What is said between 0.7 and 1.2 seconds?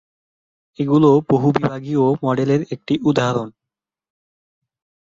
এগুলি